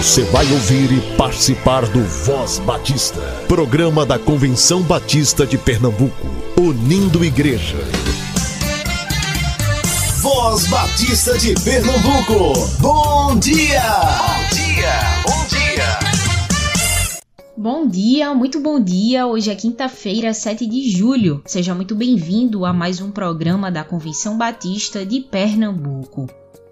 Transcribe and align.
Você 0.00 0.24
vai 0.24 0.50
ouvir 0.50 0.90
e 0.92 1.16
participar 1.18 1.84
do 1.84 2.02
Voz 2.02 2.58
Batista, 2.60 3.20
programa 3.46 4.06
da 4.06 4.18
Convenção 4.18 4.80
Batista 4.80 5.46
de 5.46 5.58
Pernambuco, 5.58 6.26
unindo 6.58 7.22
igreja. 7.22 7.76
Voz 10.22 10.66
Batista 10.68 11.36
de 11.36 11.52
Pernambuco, 11.62 12.66
bom 12.80 13.38
dia! 13.38 13.82
Bom 13.92 14.56
dia, 14.56 15.00
bom 15.26 15.46
dia! 15.48 15.98
Bom 17.54 17.86
dia, 17.86 18.34
muito 18.34 18.58
bom 18.58 18.82
dia. 18.82 19.26
Hoje 19.26 19.50
é 19.50 19.54
quinta-feira, 19.54 20.32
7 20.32 20.66
de 20.66 20.90
julho. 20.90 21.42
Seja 21.44 21.74
muito 21.74 21.94
bem-vindo 21.94 22.64
a 22.64 22.72
mais 22.72 23.02
um 23.02 23.10
programa 23.10 23.70
da 23.70 23.84
Convenção 23.84 24.38
Batista 24.38 25.04
de 25.04 25.20
Pernambuco 25.20 26.26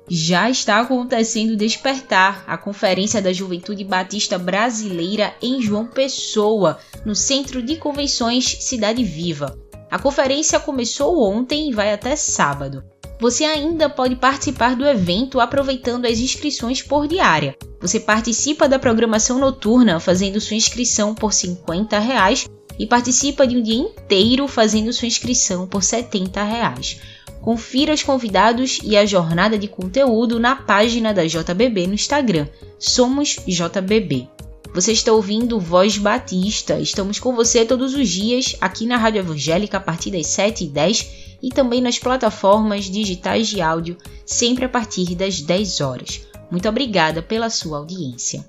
já 0.08 0.48
está 0.48 0.80
acontecendo 0.80 1.56
Despertar, 1.56 2.44
a 2.46 2.56
Conferência 2.56 3.20
da 3.20 3.32
Juventude 3.32 3.84
Batista 3.84 4.38
Brasileira 4.38 5.34
em 5.42 5.60
João 5.60 5.86
Pessoa, 5.86 6.78
no 7.04 7.14
Centro 7.14 7.62
de 7.62 7.76
Convenções 7.76 8.56
Cidade 8.60 9.04
Viva. 9.04 9.58
A 9.90 9.98
conferência 9.98 10.60
começou 10.60 11.22
ontem 11.22 11.70
e 11.70 11.74
vai 11.74 11.92
até 11.92 12.14
sábado. 12.16 12.84
Você 13.20 13.44
ainda 13.44 13.88
pode 13.88 14.16
participar 14.16 14.76
do 14.76 14.86
evento 14.86 15.40
aproveitando 15.40 16.06
as 16.06 16.18
inscrições 16.18 16.82
por 16.82 17.08
diária. 17.08 17.56
Você 17.80 17.98
participa 17.98 18.68
da 18.68 18.78
programação 18.78 19.38
noturna 19.38 19.98
fazendo 19.98 20.40
sua 20.40 20.56
inscrição 20.56 21.14
por 21.14 21.32
50 21.32 21.98
reais, 21.98 22.46
e 22.78 22.86
participa 22.86 23.46
de 23.46 23.56
um 23.56 23.62
dia 23.62 23.76
inteiro 23.76 24.46
fazendo 24.46 24.92
sua 24.92 25.08
inscrição 25.08 25.66
por 25.66 25.82
70 25.82 26.42
reais. 26.44 27.00
Confira 27.48 27.94
os 27.94 28.02
convidados 28.02 28.78
e 28.84 28.94
a 28.94 29.06
jornada 29.06 29.58
de 29.58 29.66
conteúdo 29.66 30.38
na 30.38 30.54
página 30.54 31.14
da 31.14 31.24
JBB 31.24 31.86
no 31.86 31.94
Instagram, 31.94 32.46
Somos 32.78 33.38
JBB. 33.46 34.28
Você 34.74 34.92
está 34.92 35.14
ouvindo 35.14 35.58
Voz 35.58 35.96
Batista. 35.96 36.78
Estamos 36.78 37.18
com 37.18 37.34
você 37.34 37.64
todos 37.64 37.94
os 37.94 38.06
dias 38.06 38.54
aqui 38.60 38.84
na 38.84 38.98
Rádio 38.98 39.20
Evangélica 39.20 39.78
a 39.78 39.80
partir 39.80 40.10
das 40.10 40.26
7h10 40.26 41.38
e 41.42 41.48
também 41.48 41.80
nas 41.80 41.98
plataformas 41.98 42.84
digitais 42.84 43.48
de 43.48 43.62
áudio, 43.62 43.96
sempre 44.26 44.66
a 44.66 44.68
partir 44.68 45.14
das 45.14 45.40
10 45.40 45.80
horas. 45.80 46.20
Muito 46.50 46.68
obrigada 46.68 47.22
pela 47.22 47.48
sua 47.48 47.78
audiência. 47.78 48.44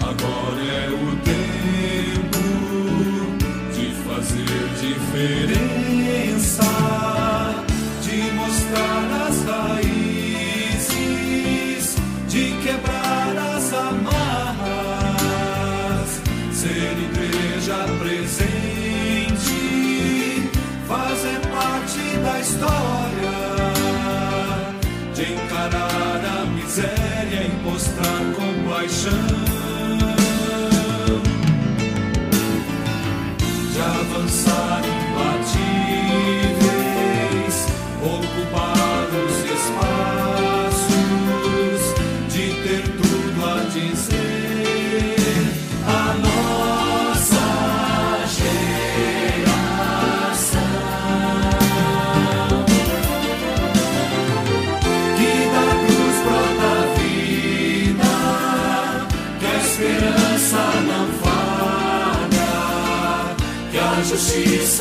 Agora 0.00 0.62
é 0.62 0.90
o 0.90 1.16
tempo 1.24 2.38
de 3.74 3.90
fazer 4.04 4.44
diferença. 4.80 5.63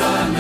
sun. 0.04 0.33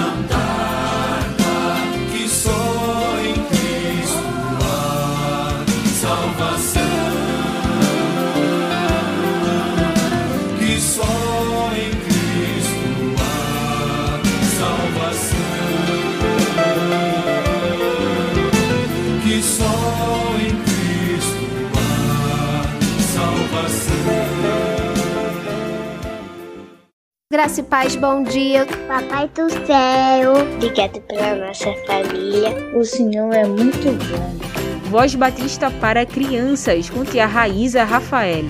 Graça 27.33 27.61
e 27.61 27.63
paz, 27.63 27.95
bom 27.95 28.21
dia. 28.21 28.63
Papai 28.87 29.27
do 29.29 29.49
céu, 29.65 30.33
obrigado 30.53 31.01
pela 31.01 31.47
nossa 31.47 31.73
família. 31.87 32.51
O 32.75 32.85
Senhor 32.85 33.33
é 33.33 33.43
muito 33.43 33.91
bom. 34.07 34.91
Voz 34.91 35.15
Batista 35.15 35.71
para 35.71 36.05
crianças, 36.05 36.91
com 36.91 37.03
tia 37.03 37.25
Raíza 37.25 37.83
Rafael. 37.85 38.45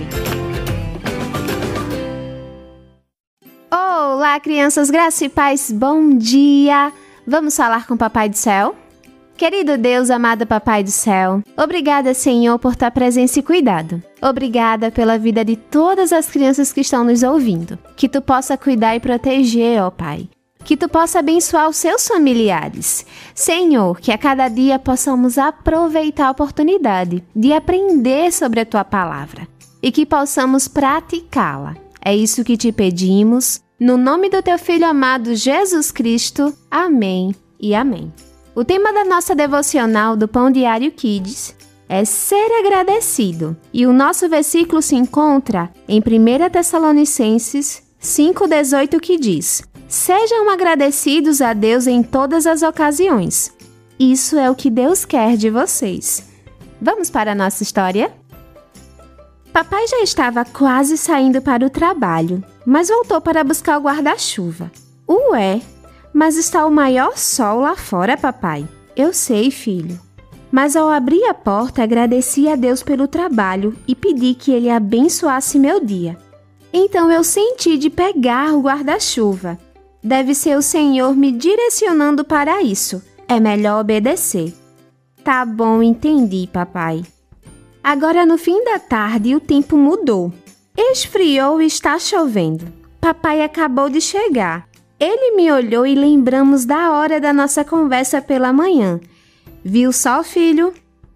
Olá, 3.72 4.38
crianças, 4.38 4.90
graça 4.90 5.24
e 5.24 5.30
paz, 5.30 5.72
bom 5.72 6.18
dia. 6.18 6.92
Vamos 7.26 7.56
falar 7.56 7.86
com 7.86 7.94
o 7.94 7.98
Papai 7.98 8.28
do 8.28 8.36
Céu? 8.36 8.76
Querido 9.36 9.76
Deus, 9.76 10.10
amado 10.10 10.46
Papai 10.46 10.84
do 10.84 10.90
Céu, 10.92 11.42
obrigada, 11.56 12.14
Senhor, 12.14 12.56
por 12.56 12.76
tua 12.76 12.90
presença 12.90 13.40
e 13.40 13.42
cuidado. 13.42 14.00
Obrigada 14.22 14.92
pela 14.92 15.18
vida 15.18 15.44
de 15.44 15.56
todas 15.56 16.12
as 16.12 16.28
crianças 16.28 16.72
que 16.72 16.82
estão 16.82 17.02
nos 17.02 17.24
ouvindo. 17.24 17.76
Que 17.96 18.08
tu 18.08 18.22
possa 18.22 18.56
cuidar 18.56 18.94
e 18.94 19.00
proteger, 19.00 19.82
ó 19.82 19.90
Pai. 19.90 20.28
Que 20.64 20.76
tu 20.76 20.88
possa 20.88 21.18
abençoar 21.18 21.68
os 21.68 21.76
seus 21.76 22.06
familiares. 22.06 23.04
Senhor, 23.34 24.00
que 24.00 24.12
a 24.12 24.16
cada 24.16 24.48
dia 24.48 24.78
possamos 24.78 25.36
aproveitar 25.36 26.28
a 26.28 26.30
oportunidade 26.30 27.22
de 27.34 27.52
aprender 27.52 28.32
sobre 28.32 28.60
a 28.60 28.66
tua 28.66 28.84
palavra 28.84 29.48
e 29.82 29.90
que 29.90 30.06
possamos 30.06 30.68
praticá-la. 30.68 31.76
É 32.02 32.14
isso 32.14 32.44
que 32.44 32.56
te 32.56 32.70
pedimos. 32.70 33.60
No 33.80 33.96
nome 33.96 34.30
do 34.30 34.40
teu 34.40 34.58
filho 34.58 34.86
amado 34.86 35.34
Jesus 35.34 35.90
Cristo. 35.90 36.54
Amém 36.70 37.34
e 37.60 37.74
amém. 37.74 38.12
O 38.54 38.64
tema 38.64 38.92
da 38.92 39.04
nossa 39.04 39.34
devocional 39.34 40.16
do 40.16 40.28
Pão 40.28 40.48
Diário 40.48 40.92
Kids 40.92 41.56
é 41.88 42.04
ser 42.04 42.60
agradecido. 42.60 43.56
E 43.72 43.84
o 43.84 43.92
nosso 43.92 44.28
versículo 44.28 44.80
se 44.80 44.94
encontra 44.94 45.70
em 45.88 45.98
1 45.98 46.50
Tessalonicenses 46.50 47.82
5,18 48.00 49.00
que 49.00 49.18
diz: 49.18 49.60
Sejam 49.88 50.48
agradecidos 50.48 51.42
a 51.42 51.52
Deus 51.52 51.88
em 51.88 52.00
todas 52.00 52.46
as 52.46 52.62
ocasiões. 52.62 53.52
Isso 53.98 54.38
é 54.38 54.48
o 54.48 54.54
que 54.54 54.70
Deus 54.70 55.04
quer 55.04 55.36
de 55.36 55.50
vocês. 55.50 56.22
Vamos 56.80 57.10
para 57.10 57.32
a 57.32 57.34
nossa 57.34 57.64
história? 57.64 58.12
Papai 59.52 59.84
já 59.88 60.00
estava 60.00 60.44
quase 60.44 60.96
saindo 60.96 61.42
para 61.42 61.66
o 61.66 61.70
trabalho, 61.70 62.42
mas 62.64 62.88
voltou 62.88 63.20
para 63.20 63.42
buscar 63.42 63.78
o 63.78 63.82
guarda-chuva. 63.82 64.70
Ué, 65.08 65.60
mas 66.14 66.36
está 66.36 66.64
o 66.64 66.70
maior 66.70 67.18
sol 67.18 67.60
lá 67.60 67.74
fora, 67.74 68.16
papai. 68.16 68.66
Eu 68.96 69.12
sei, 69.12 69.50
filho. 69.50 70.00
Mas 70.50 70.76
ao 70.76 70.88
abrir 70.88 71.24
a 71.24 71.34
porta, 71.34 71.82
agradeci 71.82 72.46
a 72.48 72.54
Deus 72.54 72.80
pelo 72.84 73.08
trabalho 73.08 73.76
e 73.88 73.94
pedi 73.96 74.34
que 74.34 74.52
ele 74.52 74.70
abençoasse 74.70 75.58
meu 75.58 75.84
dia. 75.84 76.16
Então 76.72 77.10
eu 77.10 77.24
senti 77.24 77.76
de 77.76 77.90
pegar 77.90 78.54
o 78.54 78.62
guarda-chuva. 78.62 79.58
Deve 80.00 80.34
ser 80.34 80.56
o 80.56 80.62
Senhor 80.62 81.16
me 81.16 81.32
direcionando 81.32 82.24
para 82.24 82.62
isso. 82.62 83.02
É 83.26 83.40
melhor 83.40 83.80
obedecer. 83.80 84.54
Tá 85.24 85.44
bom, 85.44 85.82
entendi, 85.82 86.48
papai. 86.52 87.02
Agora, 87.82 88.24
no 88.24 88.38
fim 88.38 88.62
da 88.64 88.78
tarde, 88.78 89.34
o 89.34 89.40
tempo 89.40 89.76
mudou. 89.76 90.32
Esfriou 90.76 91.60
e 91.60 91.66
está 91.66 91.98
chovendo. 91.98 92.66
Papai 93.00 93.42
acabou 93.42 93.88
de 93.88 94.00
chegar. 94.00 94.68
Ele 95.06 95.36
me 95.36 95.52
olhou 95.52 95.86
e 95.86 95.94
lembramos 95.94 96.64
da 96.64 96.90
hora 96.90 97.20
da 97.20 97.30
nossa 97.30 97.62
conversa 97.62 98.22
pela 98.22 98.54
manhã. 98.54 98.98
Viu 99.62 99.92
só, 99.92 100.24
filho? 100.24 100.72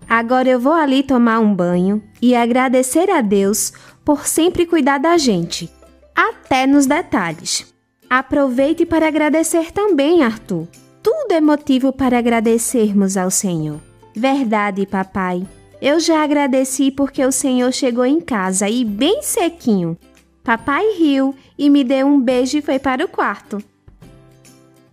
Agora 0.07 0.47
eu 0.47 0.61
vou 0.61 0.75
ali 0.75 1.03
tomar 1.03 1.39
um 1.39 1.55
banho 1.55 2.03
e 2.21 2.35
agradecer 2.35 3.09
a 3.09 3.23
Deus 3.23 3.73
por 4.05 4.27
sempre 4.27 4.67
cuidar 4.67 4.99
da 4.99 5.17
gente, 5.17 5.71
até 6.15 6.67
nos 6.67 6.85
detalhes. 6.85 7.73
Aproveite 8.11 8.85
para 8.85 9.09
agradecer 9.09 9.73
também, 9.73 10.23
Arthur. 10.23 10.69
Tudo 11.03 11.33
é 11.33 11.41
motivo 11.41 11.91
para 11.91 12.19
agradecermos 12.19 13.17
ao 13.17 13.31
Senhor. 13.31 13.81
Verdade, 14.15 14.85
papai. 14.85 15.47
Eu 15.81 15.99
já 15.99 16.23
agradeci 16.23 16.91
porque 16.91 17.25
o 17.25 17.33
Senhor 17.33 17.73
chegou 17.73 18.05
em 18.05 18.21
casa 18.21 18.69
e 18.69 18.85
bem 18.85 19.23
sequinho. 19.23 19.97
Papai 20.45 20.85
riu 20.99 21.35
e 21.57 21.71
me 21.71 21.83
deu 21.83 22.07
um 22.07 22.21
beijo 22.21 22.59
e 22.59 22.63
foi 22.63 22.79
para 22.79 23.03
o 23.03 23.09
quarto. 23.09 23.65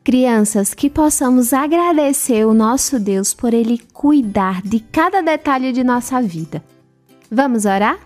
Crianças, 0.06 0.76
que 0.76 0.88
possamos 0.88 1.52
agradecer 1.52 2.46
o 2.46 2.54
nosso 2.54 3.00
Deus 3.00 3.34
por 3.34 3.56
Ele 3.56 3.80
cuidar 3.92 4.62
de 4.62 4.80
cada 4.80 5.20
detalhe 5.20 5.72
de 5.72 5.84
nossa 5.84 6.22
vida. 6.22 6.64
Vamos 7.32 7.66
orar? 7.66 7.98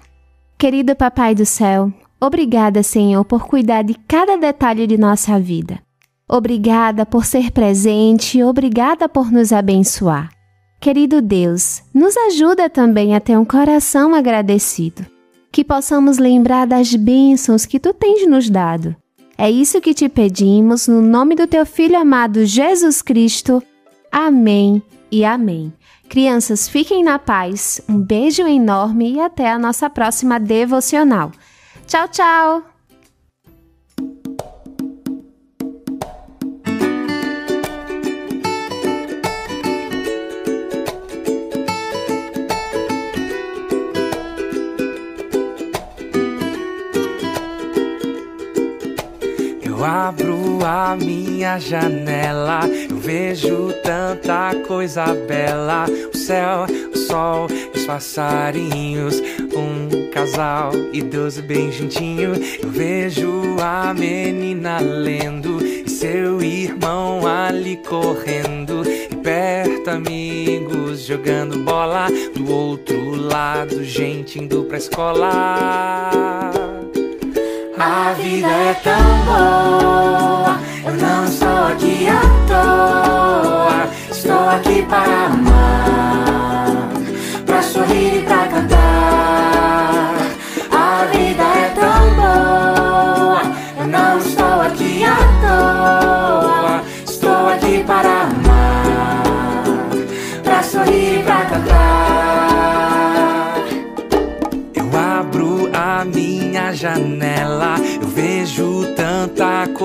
Querido 0.57 0.95
Papai 0.95 1.35
do 1.35 1.45
Céu, 1.45 1.91
obrigada, 2.17 2.83
Senhor, 2.83 3.25
por 3.25 3.45
cuidar 3.45 3.81
de 3.81 3.95
cada 4.07 4.37
detalhe 4.37 4.87
de 4.87 4.97
nossa 4.97 5.37
vida. 5.37 5.81
Obrigada 6.25 7.05
por 7.05 7.25
ser 7.25 7.51
presente, 7.51 8.41
obrigada 8.41 9.09
por 9.09 9.29
nos 9.29 9.51
abençoar. 9.51 10.29
Querido 10.79 11.21
Deus, 11.21 11.83
nos 11.93 12.15
ajuda 12.15 12.69
também 12.69 13.13
a 13.13 13.19
ter 13.19 13.37
um 13.37 13.43
coração 13.43 14.15
agradecido, 14.15 15.05
que 15.51 15.65
possamos 15.65 16.17
lembrar 16.17 16.65
das 16.65 16.95
bênçãos 16.95 17.65
que 17.65 17.77
tu 17.77 17.93
tens 17.93 18.25
nos 18.25 18.49
dado. 18.49 18.95
É 19.39 19.49
isso 19.49 19.79
que 19.79 19.93
te 19.93 20.09
pedimos 20.09 20.89
no 20.89 21.01
nome 21.01 21.33
do 21.33 21.47
teu 21.47 21.65
filho 21.65 21.97
amado 21.97 22.45
Jesus 22.45 23.01
Cristo. 23.01 23.63
Amém 24.11 24.83
e 25.09 25.23
amém. 25.23 25.71
Crianças, 26.09 26.67
fiquem 26.67 27.05
na 27.05 27.17
paz. 27.17 27.79
Um 27.87 27.97
beijo 27.97 28.45
enorme 28.45 29.13
e 29.13 29.19
até 29.21 29.49
a 29.49 29.57
nossa 29.57 29.89
próxima 29.89 30.41
devocional. 30.41 31.31
Tchau, 31.87 32.09
tchau! 32.09 32.78
A 50.69 50.95
minha 50.95 51.57
janela, 51.57 52.59
eu 52.67 52.97
vejo 52.97 53.73
tanta 53.81 54.53
coisa 54.67 55.05
bela. 55.27 55.85
O 56.13 56.15
céu, 56.15 56.67
o 56.93 56.97
sol, 56.97 57.47
os 57.73 57.85
passarinhos, 57.85 59.19
um 59.55 60.11
casal 60.11 60.71
idoso 60.93 61.41
bem 61.41 61.71
juntinho. 61.71 62.33
Eu 62.61 62.69
vejo 62.69 63.55
a 63.59 63.95
menina 63.95 64.79
lendo 64.79 65.57
e 65.65 65.89
seu 65.89 66.39
irmão 66.39 67.25
ali 67.25 67.77
correndo. 67.77 68.83
E 68.87 69.15
perto 69.15 69.89
amigos 69.89 71.01
jogando 71.01 71.57
bola, 71.63 72.09
do 72.35 72.53
outro 72.53 73.15
lado 73.15 73.83
gente 73.83 74.37
indo 74.37 74.65
pra 74.65 74.77
escola. 74.77 76.38
A 77.81 78.11
vida 78.11 78.45
é 78.45 78.73
tão 78.83 79.01
boa, 79.23 80.59
eu 80.83 80.93
não 80.95 81.23
estou 81.23 81.67
aqui 81.67 82.09
à 82.09 82.19
toa. 82.45 83.87
Estou 84.11 84.49
aqui 84.49 84.81
para 84.83 85.27
amar, 85.27 86.58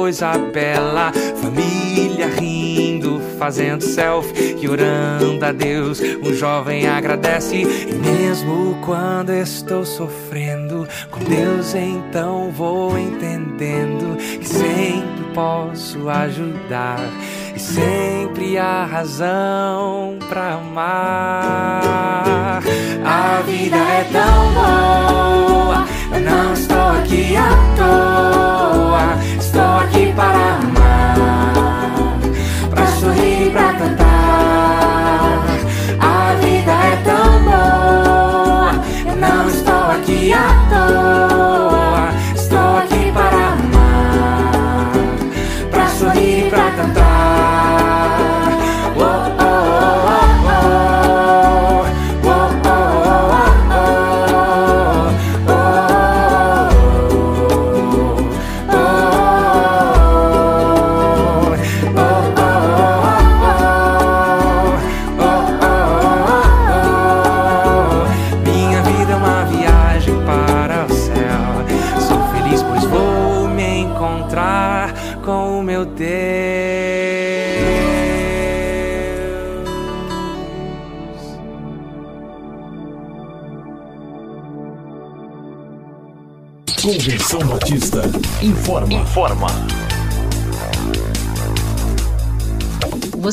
coisa 0.05 0.37
bela. 0.37 1.11
Família 1.41 2.29
rindo, 2.29 3.23
fazendo 3.39 3.83
selfie 3.83 4.55
e 4.61 4.69
orando 4.69 5.43
a 5.43 5.51
Deus. 5.51 5.99
Um 6.23 6.35
jovem 6.35 6.87
agradece, 6.87 7.62
e 7.62 7.95
mesmo 7.95 8.77
quando 8.85 9.33
estou 9.33 9.83
sofrendo, 9.83 10.87
com 11.11 11.21
Deus 11.21 11.75
então 11.75 12.51
vou 12.51 12.99
entendendo 12.99 14.19
que 14.19 14.47
sempre 14.47 15.25
posso 15.33 16.06
ajudar. 16.06 17.01
E 17.56 17.59
sempre 17.59 18.59
há 18.59 18.85
razão 18.85 20.19
pra 20.29 20.56
amar. 20.56 22.62
A 23.06 23.41
vida 23.47 23.77
é 23.77 24.05
tão 24.12 24.53
boa, 24.53 25.87
eu 26.12 26.21
não 26.21 26.53
estou 26.53 26.77
aqui 26.77 27.35
à 27.37 27.49
toa. 27.79 28.94
Para 30.16 30.55
amar, 30.58 31.96
pra 32.70 32.87
sorrir 32.87 33.50
pra 33.50 33.72
cantar. 33.75 35.44
A 35.99 36.34
vida 36.40 36.72
é 36.72 36.96
tão 37.05 37.43
boa, 37.43 38.70
eu 39.06 39.16
não 39.16 39.49
estou 39.49 39.90
aqui 39.90 40.32
à 40.32 40.69
toa. 40.70 41.33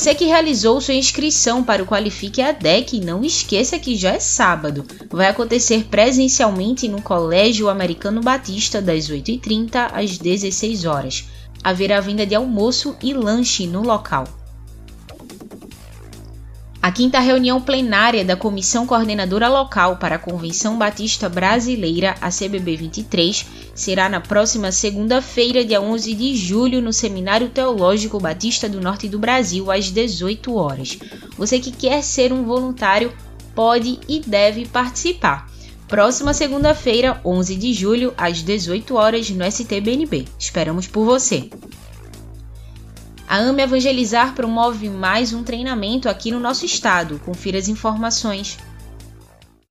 Você 0.02 0.16
que 0.16 0.26
realizou 0.26 0.82
sua 0.82 0.96
inscrição 0.96 1.64
para 1.64 1.84
o 1.84 1.86
Qualifique 1.86 2.42
ADEC, 2.42 3.00
não 3.00 3.24
esqueça 3.24 3.78
que 3.78 3.96
já 3.96 4.14
é 4.14 4.20
sábado. 4.20 4.84
Vai 5.12 5.28
acontecer 5.28 5.84
presencialmente 5.92 6.88
no 6.88 7.00
Colégio 7.04 7.70
Americano 7.70 8.20
Batista, 8.20 8.82
das 8.82 9.12
8h30 9.12 9.92
às 9.94 10.18
16 10.18 10.86
horas. 10.86 11.26
Haverá 11.64 12.00
venda 12.00 12.26
de 12.26 12.34
almoço 12.34 12.96
e 13.00 13.14
lanche 13.14 13.68
no 13.68 13.84
local. 13.84 14.28
A 16.82 16.92
quinta 16.92 17.20
reunião 17.20 17.62
plenária 17.62 18.26
da 18.26 18.36
Comissão 18.36 18.88
Coordenadora 18.88 19.48
Local 19.48 19.98
para 19.98 20.16
a 20.16 20.20
Convenção 20.20 20.80
Batista 20.80 21.30
Brasileira, 21.30 22.16
a 22.20 22.30
CBB 22.32 22.76
23, 22.76 23.46
será 23.76 24.10
na 24.10 24.20
próxima 24.20 24.72
segunda-feira, 24.72 25.64
dia 25.64 25.80
11 25.80 26.16
de 26.16 26.36
julho, 26.36 26.82
no 26.82 26.92
Seminário 26.92 27.50
Teológico 27.50 28.20
Batista 28.20 28.68
do 28.68 28.82
Norte 28.82 29.08
do 29.08 29.20
Brasil, 29.20 29.72
às 29.72 29.92
18 29.92 30.56
horas. 30.56 30.98
Você 31.38 31.60
que 31.60 31.70
quer 31.70 32.02
ser 32.02 32.34
um 32.34 32.46
voluntário 32.46 33.14
pode 33.54 34.00
e 34.10 34.20
deve 34.20 34.68
participar. 34.68 35.52
Próxima 35.88 36.34
segunda-feira, 36.34 37.22
11 37.24 37.56
de 37.58 37.74
julho, 37.74 38.12
às 38.18 38.42
18 38.42 38.96
horas, 38.96 39.30
no 39.30 39.46
STBNB. 39.46 40.26
Esperamos 40.40 40.88
por 40.88 41.06
você! 41.06 41.48
A 43.32 43.38
AME 43.38 43.64
Evangelizar 43.64 44.36
promove 44.36 44.90
mais 44.90 45.32
um 45.32 45.42
treinamento 45.42 46.10
aqui 46.10 46.32
no 46.32 46.38
nosso 46.38 46.66
estado. 46.66 47.18
Confira 47.20 47.58
as 47.58 47.70
informações. 47.70 48.60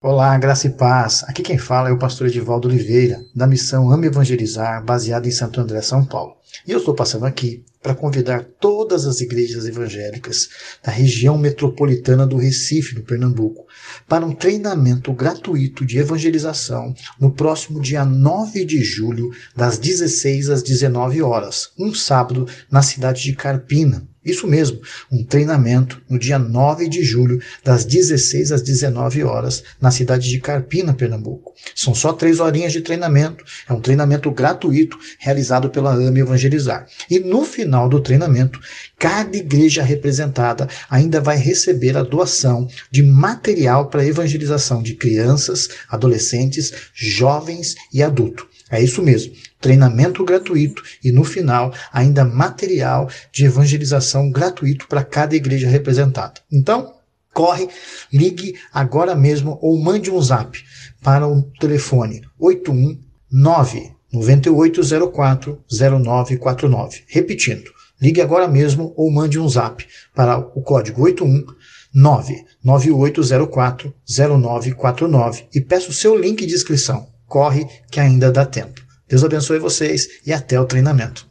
Olá, 0.00 0.38
graça 0.38 0.67
e 0.67 0.71
paz. 0.71 1.23
Aqui 1.29 1.43
quem 1.43 1.59
fala 1.59 1.90
é 1.90 1.93
o 1.93 1.99
pastor 1.99 2.29
Edivaldo 2.29 2.69
Oliveira, 2.69 3.23
da 3.37 3.47
missão 3.47 3.90
Ame 3.90 4.07
Evangelizar, 4.07 4.83
baseada 4.83 5.29
em 5.29 5.31
Santo 5.31 5.61
André, 5.61 5.83
São 5.83 6.02
Paulo. 6.07 6.37
E 6.67 6.73
eu 6.73 6.79
estou 6.79 6.95
passando 6.95 7.26
aqui 7.26 7.62
para 7.82 7.94
convidar 7.94 8.44
todas 8.60 9.06
as 9.06 9.20
igrejas 9.20 9.66
evangélicas 9.66 10.49
da 10.82 10.92
região 10.92 11.38
metropolitana 11.38 12.26
do 12.26 12.37
Recife, 12.37 12.94
no 12.94 13.02
Pernambuco, 13.02 13.66
para 14.06 14.26
um 14.26 14.34
treinamento 14.34 15.12
gratuito 15.12 15.87
de 15.87 15.99
evangelização 15.99 16.94
no 17.18 17.32
próximo 17.32 17.80
dia 17.80 18.04
9 18.04 18.64
de 18.64 18.82
julho, 18.82 19.30
das 19.56 19.78
16 19.78 20.50
às 20.50 20.62
19 20.62 21.22
horas, 21.22 21.70
um 21.78 21.94
sábado, 21.94 22.46
na 22.70 22.82
cidade 22.82 23.22
de 23.22 23.34
Carpina. 23.34 24.10
Isso 24.22 24.46
mesmo, 24.46 24.80
um 25.10 25.24
treinamento 25.24 26.02
no 26.06 26.18
dia 26.18 26.38
9 26.38 26.88
de 26.88 27.02
julho, 27.02 27.40
das 27.64 27.86
16 27.86 28.52
às 28.52 28.60
19 28.60 29.24
horas, 29.24 29.62
na 29.80 29.90
cidade 29.90 30.28
de 30.28 30.38
Carpina, 30.38 30.92
Pernambuco. 30.92 31.54
São 31.74 31.94
só 31.94 32.12
três 32.12 32.38
horinhas 32.38 32.72
de 32.72 32.82
treinamento. 32.82 33.42
É 33.66 33.72
um 33.72 33.80
treinamento 33.80 34.30
gratuito 34.30 34.98
realizado 35.18 35.70
pela 35.70 35.94
AME 35.94 36.20
Evangelizar. 36.20 36.86
E 37.08 37.18
no 37.18 37.46
final 37.46 37.88
do 37.88 38.00
treinamento, 38.00 38.60
cada 38.98 39.34
igreja 39.34 39.82
representada 39.82 40.68
ainda 40.90 41.18
vai 41.18 41.38
receber 41.38 41.96
a 41.96 42.02
doação 42.02 42.68
de 42.90 43.02
material 43.02 43.88
para 43.88 44.04
evangelização 44.04 44.82
de 44.82 44.94
crianças, 44.96 45.68
adolescentes, 45.88 46.72
jovens 46.92 47.74
e 47.90 48.02
adultos. 48.02 48.50
É 48.70 48.80
isso 48.80 49.02
mesmo, 49.02 49.32
treinamento 49.60 50.24
gratuito 50.24 50.82
e 51.02 51.10
no 51.10 51.24
final 51.24 51.74
ainda 51.92 52.24
material 52.24 53.10
de 53.32 53.44
evangelização 53.44 54.30
gratuito 54.30 54.86
para 54.86 55.02
cada 55.02 55.34
igreja 55.34 55.68
representada. 55.68 56.40
Então, 56.52 56.94
corre, 57.34 57.68
ligue 58.12 58.54
agora 58.72 59.16
mesmo 59.16 59.58
ou 59.60 59.76
mande 59.76 60.08
um 60.08 60.22
zap 60.22 60.56
para 61.02 61.26
o 61.26 61.42
telefone 61.58 62.22
819 62.38 63.92
9804 64.12 65.64
0949. 65.68 67.02
Repetindo, 67.08 67.72
ligue 68.00 68.20
agora 68.20 68.46
mesmo 68.46 68.92
ou 68.96 69.10
mande 69.10 69.36
um 69.36 69.48
zap 69.48 69.84
para 70.14 70.38
o 70.38 70.62
código 70.62 71.02
819 71.02 72.44
9804 72.62 73.92
0949 74.08 75.48
e 75.52 75.60
peça 75.60 75.90
o 75.90 75.92
seu 75.92 76.16
link 76.16 76.46
de 76.46 76.54
inscrição 76.54 77.08
corre 77.30 77.66
que 77.90 77.99
ainda 78.00 78.30
dá 78.32 78.44
tempo. 78.44 78.82
Deus 79.08 79.25
abençoe 79.25 79.60
vocês 79.60 80.08
e 80.26 80.32
até 80.32 80.60
o 80.60 80.66
treinamento. 80.66 81.30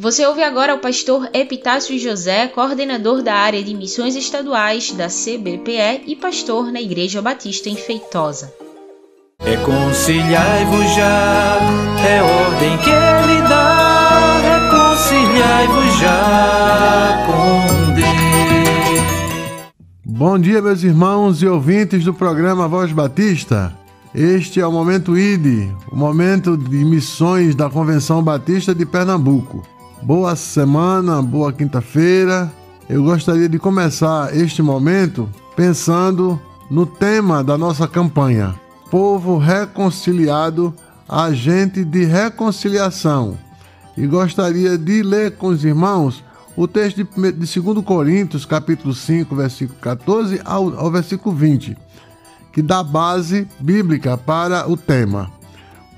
Você 0.07 0.25
ouve 0.25 0.41
agora 0.41 0.73
o 0.73 0.79
pastor 0.79 1.29
Epitácio 1.33 1.99
José, 1.99 2.47
coordenador 2.47 3.21
da 3.21 3.33
área 3.33 3.61
de 3.61 3.73
missões 3.73 4.15
estaduais 4.15 4.93
da 4.93 5.07
CBPE 5.07 6.03
e 6.07 6.15
pastor 6.15 6.71
na 6.71 6.79
Igreja 6.79 7.21
Batista 7.21 7.67
em 7.67 7.75
Feitosa. 7.75 8.53
Reconciliai-vos 9.41 10.95
já, 10.95 11.57
é 12.07 12.21
ordem 12.21 12.77
que 12.77 12.89
ele 12.89 13.41
dá. 13.49 14.39
Reconciliai-vos 14.69 15.99
já 15.99 17.25
com 17.27 17.93
Deus. 17.93 19.73
Bom 20.05 20.39
dia, 20.39 20.61
meus 20.61 20.83
irmãos 20.83 21.41
e 21.41 21.47
ouvintes 21.47 22.05
do 22.05 22.13
programa 22.13 22.65
Voz 22.65 22.93
Batista. 22.93 23.77
Este 24.15 24.61
é 24.61 24.65
o 24.65 24.71
Momento 24.71 25.17
ID, 25.17 25.69
o 25.91 25.97
momento 25.97 26.55
de 26.55 26.85
missões 26.85 27.53
da 27.53 27.69
Convenção 27.69 28.23
Batista 28.23 28.73
de 28.73 28.85
Pernambuco. 28.85 29.75
Boa 30.01 30.35
semana, 30.35 31.21
boa 31.21 31.51
quinta-feira. 31.51 32.51
eu 32.87 33.03
gostaria 33.03 33.49
de 33.49 33.57
começar 33.57 34.33
este 34.35 34.61
momento 34.61 35.27
pensando 35.55 36.39
no 36.69 36.85
tema 36.85 37.43
da 37.43 37.57
nossa 37.57 37.87
campanha: 37.87 38.55
Povo 38.91 39.37
reconciliado, 39.37 40.73
agente 41.09 41.83
de 41.83 42.05
reconciliação. 42.05 43.37
E 43.97 44.05
gostaria 44.05 44.77
de 44.77 45.01
ler 45.01 45.35
com 45.35 45.47
os 45.47 45.65
irmãos 45.65 46.23
o 46.55 46.67
texto 46.67 47.03
de, 47.03 47.31
de 47.31 47.59
2 47.59 47.83
Coríntios, 47.83 48.45
capítulo 48.45 48.93
5, 48.93 49.35
versículo 49.35 49.79
14 49.79 50.39
ao, 50.45 50.79
ao 50.79 50.91
versículo 50.91 51.35
20, 51.35 51.75
que 52.53 52.61
dá 52.61 52.83
base 52.83 53.47
bíblica 53.59 54.15
para 54.15 54.69
o 54.69 54.77
tema. 54.77 55.31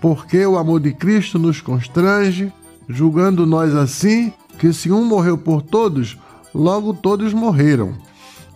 Porque 0.01 0.45
o 0.45 0.57
amor 0.57 0.79
de 0.79 0.93
Cristo 0.93 1.37
nos 1.37 1.59
constrange, 1.59 2.51
julgando 2.89 3.45
nós 3.45 3.75
assim, 3.75 4.33
que 4.57 4.73
se 4.73 4.91
um 4.91 5.05
morreu 5.05 5.37
por 5.37 5.61
todos, 5.61 6.17
logo 6.53 6.93
todos 6.93 7.33
morreram. 7.33 7.93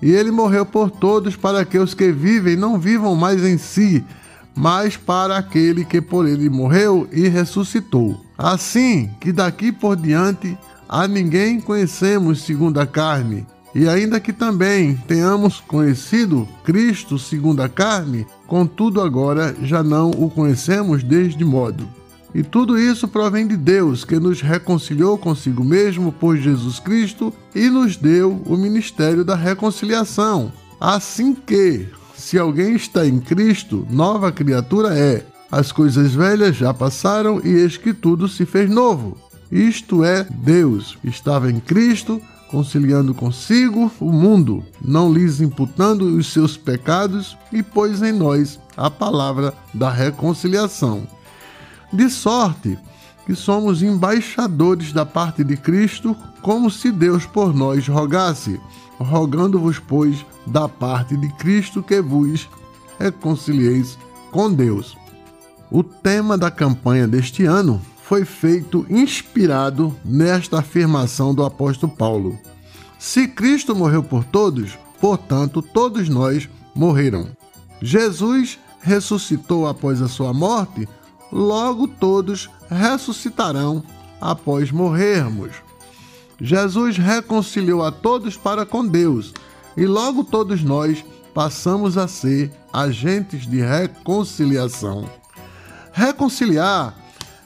E 0.01 0.11
ele 0.11 0.31
morreu 0.31 0.65
por 0.65 0.89
todos 0.89 1.35
para 1.35 1.63
que 1.63 1.77
os 1.77 1.93
que 1.93 2.11
vivem 2.11 2.57
não 2.57 2.79
vivam 2.79 3.15
mais 3.15 3.45
em 3.45 3.57
si, 3.57 4.03
mas 4.55 4.97
para 4.97 5.37
aquele 5.37 5.85
que 5.85 6.01
por 6.01 6.27
ele 6.27 6.49
morreu 6.49 7.07
e 7.11 7.27
ressuscitou. 7.27 8.19
Assim 8.37 9.09
que 9.21 9.31
daqui 9.31 9.71
por 9.71 9.95
diante 9.95 10.57
a 10.89 11.07
ninguém 11.07 11.61
conhecemos 11.61 12.41
segundo 12.41 12.79
a 12.79 12.85
carne. 12.85 13.45
E 13.73 13.87
ainda 13.87 14.19
que 14.19 14.33
também 14.33 14.95
tenhamos 15.07 15.59
conhecido 15.59 16.47
Cristo 16.63 17.17
segundo 17.17 17.61
a 17.61 17.69
carne, 17.69 18.27
contudo 18.45 19.01
agora 19.01 19.55
já 19.63 19.81
não 19.81 20.11
o 20.11 20.29
conhecemos 20.29 21.01
desde 21.01 21.43
modo. 21.43 21.87
E 22.33 22.41
tudo 22.41 22.79
isso 22.79 23.07
provém 23.07 23.45
de 23.45 23.55
Deus, 23.55 24.03
que 24.03 24.19
nos 24.19 24.41
reconciliou 24.41 25.17
consigo 25.17 25.63
mesmo 25.63 26.11
por 26.11 26.35
Jesus 26.35 26.79
Cristo 26.79 27.31
e 27.53 27.69
nos 27.69 27.95
deu 27.95 28.41
o 28.45 28.57
ministério 28.57 29.23
da 29.23 29.35
reconciliação. 29.35 30.51
Assim 30.79 31.35
que, 31.35 31.87
se 32.15 32.39
alguém 32.39 32.75
está 32.75 33.05
em 33.05 33.19
Cristo, 33.19 33.87
nova 33.89 34.31
criatura 34.31 34.97
é. 34.97 35.23
As 35.51 35.71
coisas 35.71 36.15
velhas 36.15 36.55
já 36.55 36.73
passaram 36.73 37.39
e 37.43 37.49
eis 37.49 37.77
que 37.77 37.93
tudo 37.93 38.27
se 38.27 38.45
fez 38.45 38.67
novo. 38.67 39.15
Isto 39.51 40.03
é, 40.03 40.25
Deus 40.31 40.97
estava 41.03 41.51
em 41.51 41.59
Cristo, 41.59 42.19
conciliando 42.49 43.13
consigo 43.13 43.91
o 43.99 44.11
mundo, 44.11 44.63
não 44.83 45.13
lhes 45.13 45.39
imputando 45.39 46.17
os 46.17 46.33
seus 46.33 46.57
pecados, 46.57 47.37
e 47.51 47.61
pôs 47.61 48.01
em 48.01 48.11
nós 48.11 48.59
a 48.75 48.89
palavra 48.89 49.53
da 49.71 49.91
reconciliação 49.91 51.07
de 51.93 52.09
sorte 52.09 52.77
que 53.25 53.35
somos 53.35 53.81
embaixadores 53.81 54.91
da 54.91 55.05
parte 55.05 55.43
de 55.43 55.55
Cristo, 55.55 56.15
como 56.41 56.69
se 56.69 56.91
Deus 56.91 57.25
por 57.25 57.55
nós 57.55 57.87
rogasse, 57.87 58.59
rogando-vos, 58.99 59.79
pois, 59.79 60.25
da 60.45 60.67
parte 60.67 61.15
de 61.15 61.29
Cristo 61.35 61.81
que 61.81 62.01
vos 62.01 62.49
reconcilieis 62.99 63.97
com 64.31 64.51
Deus. 64.53 64.97
O 65.71 65.83
tema 65.83 66.37
da 66.37 66.51
campanha 66.51 67.07
deste 67.07 67.45
ano 67.45 67.81
foi 68.03 68.25
feito 68.25 68.85
inspirado 68.89 69.95
nesta 70.03 70.59
afirmação 70.59 71.33
do 71.33 71.43
apóstolo 71.43 71.93
Paulo: 71.95 72.37
Se 72.99 73.27
Cristo 73.27 73.73
morreu 73.73 74.03
por 74.03 74.25
todos, 74.25 74.77
portanto, 74.99 75.61
todos 75.61 76.09
nós 76.09 76.49
morreram. 76.75 77.29
Jesus 77.81 78.59
ressuscitou 78.81 79.67
após 79.67 80.01
a 80.01 80.07
sua 80.07 80.33
morte 80.33 80.87
logo 81.33 81.87
todos 81.87 82.47
ressuscitarão 82.69 83.83
após 84.21 84.71
morrermos. 84.71 85.51
Jesus 86.39 86.97
reconciliou 86.97 87.83
a 87.83 87.91
todos 87.91 88.37
para 88.37 88.65
com 88.65 88.85
Deus 88.85 89.33
e 89.75 89.85
logo 89.87 90.23
todos 90.23 90.63
nós 90.63 91.03
passamos 91.33 91.97
a 91.97 92.07
ser 92.07 92.51
agentes 92.71 93.47
de 93.47 93.61
reconciliação. 93.61 95.09
Reconciliar 95.91 96.95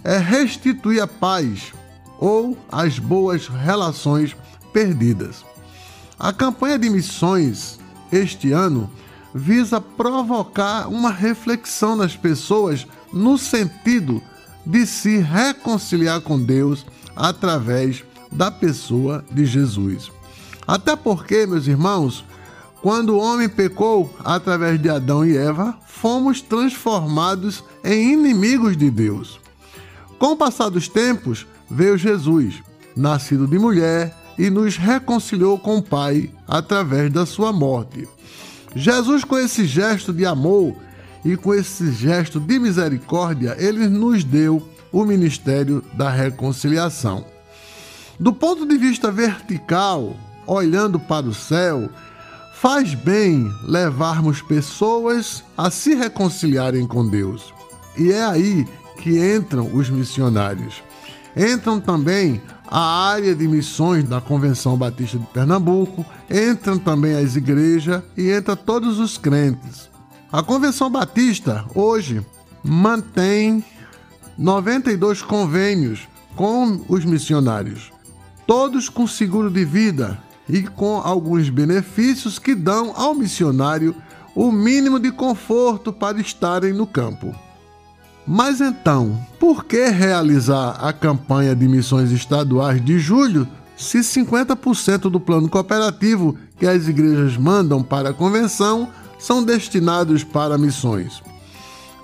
é 0.03 0.17
restituir 0.17 1.01
a 1.01 1.07
paz 1.07 1.73
ou 2.19 2.57
as 2.69 2.99
boas 2.99 3.47
relações 3.47 4.35
perdidas. 4.73 5.45
A 6.19 6.33
campanha 6.33 6.77
de 6.77 6.89
missões 6.89 7.79
este 8.11 8.51
ano 8.51 8.89
visa 9.37 9.79
provocar 9.79 10.87
uma 10.89 11.11
reflexão 11.11 11.95
nas 11.95 12.15
pessoas 12.15 12.87
no 13.13 13.37
sentido 13.37 14.21
de 14.65 14.85
se 14.85 15.19
reconciliar 15.19 16.21
com 16.21 16.41
Deus 16.41 16.85
através 17.15 18.03
da 18.31 18.51
pessoa 18.51 19.23
de 19.31 19.45
Jesus. 19.45 20.11
Até 20.67 20.95
porque, 20.95 21.45
meus 21.45 21.67
irmãos, 21.67 22.25
quando 22.81 23.11
o 23.11 23.19
homem 23.19 23.47
pecou 23.47 24.13
através 24.25 24.81
de 24.81 24.89
Adão 24.89 25.25
e 25.25 25.37
Eva, 25.37 25.77
fomos 25.87 26.41
transformados 26.41 27.63
em 27.83 28.13
inimigos 28.13 28.75
de 28.75 28.89
Deus. 28.89 29.39
Com 30.19 30.33
o 30.33 30.37
passar 30.37 30.69
dos 30.69 30.87
tempos, 30.87 31.45
veio 31.69 31.97
Jesus, 31.97 32.55
nascido 32.95 33.47
de 33.47 33.57
mulher, 33.57 34.15
e 34.37 34.49
nos 34.49 34.77
reconciliou 34.77 35.57
com 35.57 35.77
o 35.77 35.81
Pai 35.81 36.29
através 36.47 37.11
da 37.11 37.25
sua 37.25 37.51
morte. 37.51 38.07
Jesus, 38.77 39.23
com 39.23 39.37
esse 39.37 39.65
gesto 39.65 40.13
de 40.13 40.25
amor, 40.25 40.75
e 41.25 41.35
com 41.35 41.53
esse 41.53 41.91
gesto 41.91 42.39
de 42.39 42.59
misericórdia, 42.59 43.55
ele 43.59 43.87
nos 43.87 44.23
deu 44.23 44.65
o 44.91 45.03
ministério 45.03 45.83
da 45.93 46.09
reconciliação. 46.09 47.25
Do 48.19 48.31
ponto 48.31 48.65
de 48.65 48.77
vista 48.77 49.11
vertical, 49.11 50.15
olhando 50.45 50.99
para 50.99 51.25
o 51.25 51.33
céu, 51.33 51.89
faz 52.53 52.93
bem 52.93 53.51
levarmos 53.63 54.41
pessoas 54.41 55.43
a 55.57 55.69
se 55.69 55.93
reconciliarem 55.95 56.87
com 56.87 57.07
Deus. 57.07 57.53
E 57.97 58.11
é 58.11 58.23
aí 58.23 58.65
que 59.01 59.19
entram 59.19 59.73
os 59.73 59.89
missionários. 59.89 60.81
Entram 61.37 61.79
também 61.79 62.41
a 62.67 63.09
área 63.09 63.35
de 63.35 63.47
missões 63.47 64.03
da 64.03 64.19
Convenção 64.19 64.75
Batista 64.75 65.19
de 65.19 65.25
Pernambuco, 65.27 66.03
entram 66.29 66.79
também 66.79 67.15
as 67.15 67.35
igrejas 67.35 68.01
e 68.17 68.29
entra 68.29 68.55
todos 68.55 68.99
os 68.99 69.17
crentes. 69.17 69.89
A 70.31 70.41
Convenção 70.41 70.89
Batista 70.89 71.63
hoje 71.75 72.25
mantém 72.63 73.63
92 74.37 75.21
convênios 75.21 76.07
com 76.35 76.81
os 76.89 77.05
missionários, 77.05 77.91
todos 78.45 78.89
com 78.89 79.07
seguro 79.07 79.49
de 79.49 79.63
vida 79.63 80.19
e 80.49 80.63
com 80.63 80.97
alguns 80.97 81.49
benefícios 81.49 82.39
que 82.39 82.55
dão 82.55 82.93
ao 82.95 83.13
missionário 83.13 83.95
o 84.35 84.51
mínimo 84.51 84.99
de 84.99 85.11
conforto 85.11 85.93
para 85.93 86.19
estarem 86.19 86.73
no 86.73 86.85
campo. 86.85 87.33
Mas 88.27 88.59
então, 88.59 89.17
por 89.39 89.63
que 89.63 89.87
realizar 89.87 90.71
a 90.81 90.91
campanha 90.91 91.55
de 91.55 91.65
missões 91.65 92.11
estaduais 92.11 92.83
de 92.83 92.99
julho 92.99 93.47
se 93.77 93.99
50% 93.99 95.09
do 95.09 95.19
plano 95.19 95.47
cooperativo 95.47 96.37
que 96.59 96.67
as 96.67 96.89
igrejas 96.89 97.37
mandam 97.37 97.81
para 97.81 98.09
a 98.09 98.13
convenção 98.13 98.89
são 99.17 99.41
destinados 99.41 100.25
para 100.25 100.57
missões? 100.57 101.23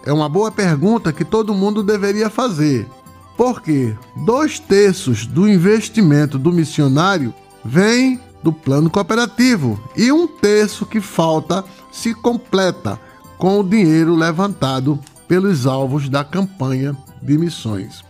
É 0.05 0.13
uma 0.13 0.29
boa 0.29 0.49
pergunta 0.49 1.11
que 1.11 1.25
todo 1.25 1.53
mundo 1.53 1.83
deveria 1.83 2.29
fazer. 2.29 2.87
Porque 3.35 3.93
dois 4.25 4.59
terços 4.59 5.25
do 5.25 5.49
investimento 5.49 6.37
do 6.37 6.53
missionário 6.53 7.33
vem 7.65 8.19
do 8.41 8.53
plano 8.53 8.89
cooperativo 8.89 9.81
e 9.95 10.11
um 10.11 10.27
terço 10.27 10.85
que 10.85 11.01
falta 11.01 11.65
se 11.91 12.13
completa 12.13 12.99
com 13.37 13.59
o 13.59 13.63
dinheiro 13.63 14.15
levantado 14.15 14.99
pelos 15.33 15.65
alvos 15.65 16.09
da 16.09 16.23
campanha 16.23 16.95
de 17.19 17.39
missões. 17.39 18.05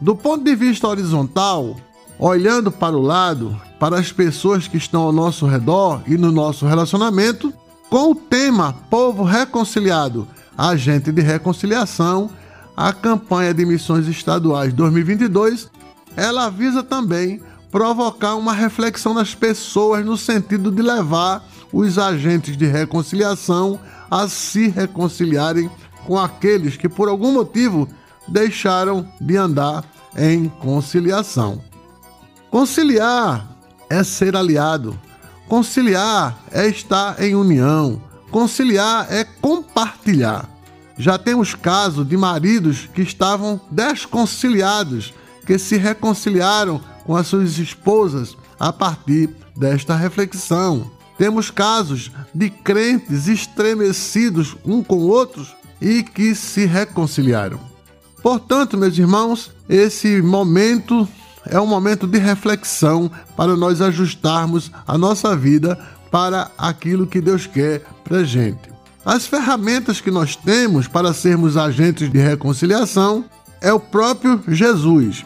Do 0.00 0.14
ponto 0.14 0.44
de 0.44 0.54
vista 0.54 0.86
horizontal, 0.86 1.74
olhando 2.16 2.70
para 2.70 2.96
o 2.96 3.02
lado, 3.02 3.60
para 3.76 3.98
as 3.98 4.12
pessoas 4.12 4.68
que 4.68 4.76
estão 4.76 5.02
ao 5.02 5.12
nosso 5.12 5.46
redor 5.46 6.02
e 6.06 6.16
no 6.16 6.30
nosso 6.30 6.64
relacionamento, 6.64 7.52
com 7.90 8.12
o 8.12 8.14
tema 8.14 8.72
Povo 8.88 9.24
Reconciliado, 9.24 10.28
Agente 10.56 11.10
de 11.10 11.22
Reconciliação, 11.22 12.30
a 12.76 12.92
campanha 12.92 13.52
de 13.52 13.66
missões 13.66 14.06
estaduais 14.06 14.72
2022, 14.72 15.68
ela 16.16 16.48
visa 16.50 16.84
também 16.84 17.42
provocar 17.68 18.36
uma 18.36 18.52
reflexão 18.52 19.12
nas 19.12 19.34
pessoas 19.34 20.06
no 20.06 20.16
sentido 20.16 20.70
de 20.70 20.82
levar 20.82 21.44
os 21.72 21.98
agentes 21.98 22.56
de 22.56 22.66
reconciliação 22.66 23.80
a 24.08 24.28
se 24.28 24.68
reconciliarem 24.68 25.68
com 26.04 26.18
aqueles 26.18 26.76
que 26.76 26.88
por 26.88 27.08
algum 27.08 27.32
motivo 27.32 27.88
deixaram 28.28 29.06
de 29.20 29.36
andar 29.36 29.84
em 30.16 30.48
conciliação. 30.48 31.60
Conciliar 32.50 33.48
é 33.90 34.02
ser 34.04 34.36
aliado, 34.36 34.98
Conciliar 35.48 36.38
é 36.50 36.66
estar 36.66 37.22
em 37.22 37.34
união. 37.34 38.00
Conciliar 38.30 39.06
é 39.10 39.24
compartilhar. 39.24 40.48
Já 40.96 41.18
temos 41.18 41.54
casos 41.54 42.08
de 42.08 42.16
maridos 42.16 42.88
que 42.94 43.02
estavam 43.02 43.60
desconciliados, 43.70 45.12
que 45.46 45.58
se 45.58 45.76
reconciliaram 45.76 46.80
com 47.04 47.14
as 47.14 47.26
suas 47.26 47.58
esposas 47.58 48.36
a 48.58 48.72
partir 48.72 49.30
desta 49.56 49.94
reflexão. 49.94 50.90
Temos 51.18 51.50
casos 51.50 52.10
de 52.34 52.48
crentes 52.48 53.28
estremecidos 53.28 54.56
um 54.64 54.82
com 54.82 55.00
outros 55.00 55.54
e 55.84 56.02
que 56.02 56.34
se 56.34 56.64
reconciliaram. 56.64 57.60
Portanto, 58.22 58.78
meus 58.78 58.96
irmãos, 58.96 59.50
esse 59.68 60.22
momento 60.22 61.06
é 61.44 61.60
um 61.60 61.66
momento 61.66 62.06
de 62.06 62.18
reflexão 62.18 63.10
para 63.36 63.54
nós 63.54 63.82
ajustarmos 63.82 64.72
a 64.86 64.96
nossa 64.96 65.36
vida 65.36 65.78
para 66.10 66.50
aquilo 66.56 67.06
que 67.06 67.20
Deus 67.20 67.46
quer 67.46 67.82
para 68.02 68.24
gente. 68.24 68.72
As 69.04 69.26
ferramentas 69.26 70.00
que 70.00 70.10
nós 70.10 70.34
temos 70.34 70.88
para 70.88 71.12
sermos 71.12 71.58
agentes 71.58 72.10
de 72.10 72.18
reconciliação 72.18 73.26
é 73.60 73.70
o 73.70 73.78
próprio 73.78 74.42
Jesus. 74.48 75.22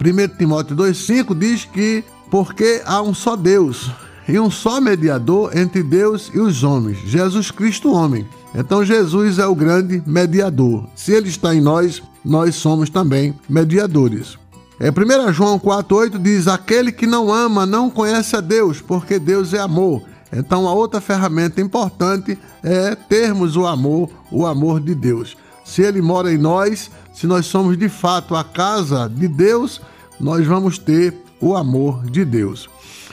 1 0.00 0.36
Timóteo 0.36 0.74
2,5 0.74 1.38
diz 1.38 1.64
que 1.64 2.02
porque 2.28 2.82
há 2.84 3.00
um 3.00 3.14
só 3.14 3.36
Deus 3.36 3.88
e 4.26 4.36
um 4.40 4.50
só 4.50 4.80
mediador 4.80 5.56
entre 5.56 5.80
Deus 5.80 6.28
e 6.34 6.40
os 6.40 6.64
homens, 6.64 6.98
Jesus 7.06 7.52
Cristo, 7.52 7.92
homem. 7.92 8.26
Então 8.54 8.84
Jesus 8.84 9.38
é 9.38 9.46
o 9.46 9.54
grande 9.54 10.02
mediador. 10.06 10.86
Se 10.94 11.12
ele 11.12 11.28
está 11.28 11.54
em 11.54 11.60
nós, 11.60 12.02
nós 12.24 12.54
somos 12.54 12.90
também 12.90 13.34
mediadores. 13.48 14.36
É, 14.78 14.90
1 14.90 15.32
João 15.32 15.58
4,8 15.58 16.18
diz: 16.20 16.48
Aquele 16.48 16.92
que 16.92 17.06
não 17.06 17.32
ama 17.32 17.64
não 17.64 17.88
conhece 17.88 18.36
a 18.36 18.40
Deus, 18.40 18.80
porque 18.80 19.18
Deus 19.18 19.54
é 19.54 19.58
amor. 19.58 20.02
Então, 20.32 20.66
a 20.66 20.72
outra 20.72 21.00
ferramenta 21.00 21.60
importante 21.60 22.38
é 22.62 22.94
termos 22.94 23.54
o 23.54 23.66
amor, 23.66 24.10
o 24.30 24.46
amor 24.46 24.80
de 24.80 24.94
Deus. 24.94 25.36
Se 25.64 25.82
Ele 25.82 26.00
mora 26.00 26.32
em 26.32 26.38
nós, 26.38 26.90
se 27.12 27.26
nós 27.26 27.46
somos 27.46 27.76
de 27.76 27.88
fato 27.88 28.34
a 28.34 28.42
casa 28.42 29.08
de 29.08 29.28
Deus, 29.28 29.80
nós 30.18 30.46
vamos 30.46 30.78
ter 30.78 31.14
o 31.40 31.54
amor 31.54 32.04
de 32.06 32.24
Deus. 32.24 32.68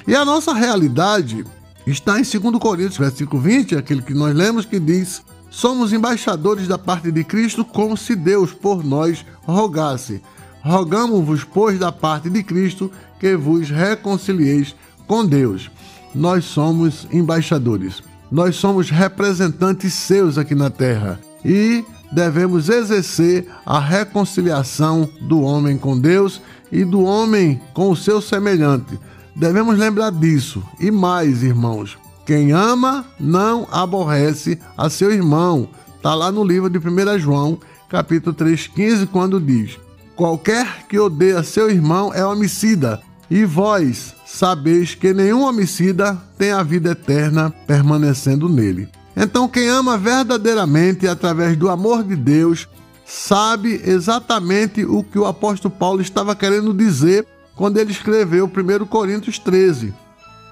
E 0.08 0.16
a 0.16 0.24
nossa 0.24 0.54
realidade 0.54 1.46
está 1.92 2.20
em 2.20 2.24
2 2.24 2.60
Coríntios, 2.60 2.98
versículo 2.98 3.42
20, 3.42 3.76
aquele 3.76 4.02
que 4.02 4.14
nós 4.14 4.36
lemos, 4.36 4.66
que 4.66 4.80
diz: 4.80 5.24
Somos 5.50 5.94
embaixadores 5.94 6.68
da 6.68 6.78
parte 6.78 7.12
de 7.12 7.24
Cristo, 7.24 7.64
como 7.64 7.96
se 7.96 8.16
Deus 8.16 8.52
por 8.52 8.84
nós 8.84 9.26
rogasse. 9.44 10.22
Rogamos-vos, 10.62 11.44
pois, 11.44 11.80
da 11.80 11.92
parte 11.92 12.30
de 12.30 12.44
Cristo, 12.44 12.92
que 13.20 13.36
vos 13.36 13.70
reconcilieis 13.70 14.76
com 15.08 15.26
Deus. 15.26 15.72
Nós 16.14 16.46
somos 16.46 17.08
embaixadores. 17.12 18.04
Nós 18.32 18.56
somos 18.58 18.90
representantes 18.90 19.94
seus 19.94 20.38
aqui 20.38 20.54
na 20.54 20.70
terra 20.70 21.20
e 21.44 21.84
devemos 22.12 22.70
exercer 22.70 23.48
a 23.66 23.80
reconciliação 23.80 25.10
do 25.22 25.42
homem 25.42 25.78
com 25.78 25.98
Deus 25.98 26.42
e 26.72 26.86
do 26.86 27.04
homem 27.04 27.60
com 27.74 27.90
o 27.90 27.96
seu 27.96 28.22
semelhante. 28.22 29.00
Devemos 29.36 29.78
lembrar 29.78 30.12
disso. 30.12 30.64
E 30.80 30.92
mais, 30.92 31.44
irmãos, 31.44 31.98
quem 32.26 32.52
ama 32.52 33.06
não 33.20 33.68
aborrece 33.72 34.60
a 34.78 34.90
seu 34.90 35.12
irmão. 35.12 35.70
Está 35.96 36.14
lá 36.14 36.32
no 36.32 36.44
livro 36.44 36.70
de 36.70 36.78
1 36.78 37.20
João, 37.20 37.60
capítulo 37.90 38.36
3,15, 38.36 39.08
quando 39.08 39.40
diz: 39.40 39.80
Qualquer 40.16 40.86
que 40.88 41.00
odeia 41.00 41.44
seu 41.44 41.70
irmão 41.70 42.14
é 42.14 42.26
homicida, 42.26 43.02
e 43.30 43.46
vós 43.46 44.16
sabeis 44.26 44.96
que 44.96 45.14
nenhum 45.14 45.44
homicida 45.44 46.18
tem 46.38 46.52
a 46.52 46.64
vida 46.64 46.92
eterna 46.92 47.54
permanecendo 47.66 48.48
nele. 48.48 48.88
Então, 49.16 49.48
quem 49.48 49.68
ama 49.68 49.98
verdadeiramente 49.98 51.08
através 51.08 51.58
do 51.58 51.70
amor 51.70 52.04
de 52.04 52.16
Deus, 52.16 52.68
sabe 53.06 53.82
exatamente 53.84 54.86
o 54.86 55.04
que 55.04 55.18
o 55.18 55.26
apóstolo 55.26 55.74
Paulo 55.74 56.02
estava 56.02 56.36
querendo 56.36 56.74
dizer 56.74 57.26
quando 57.60 57.78
ele 57.78 57.92
escreveu 57.92 58.46
1 58.46 58.86
Coríntios 58.88 59.38
13. 59.38 59.94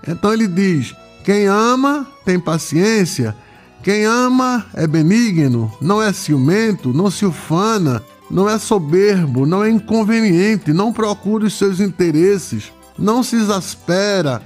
Então 0.08 0.32
ele 0.32 0.48
diz: 0.48 0.94
Quem 1.24 1.48
ama 1.48 2.06
tem 2.24 2.40
paciência, 2.40 3.36
quem 3.82 4.06
ama 4.06 4.68
é 4.76 4.86
benigno, 4.86 5.72
não 5.82 6.04
é 6.04 6.14
ciumento, 6.14 6.94
não 6.94 7.10
se 7.10 7.26
ufana 7.26 8.04
não 8.30 8.50
é 8.50 8.60
soberbo, 8.60 9.46
não 9.46 9.64
é 9.64 9.70
inconveniente, 9.70 10.74
não 10.74 10.92
procura 10.92 11.46
os 11.46 11.54
seus 11.54 11.80
interesses, 11.80 12.72
não 12.98 13.24
se 13.24 13.38
exaspera, 13.38 14.42